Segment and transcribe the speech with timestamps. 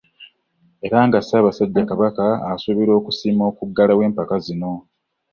[0.85, 4.71] Era nga Ssaabasajja kabaka asuubirwa okusiima okuggalawo empaka zino.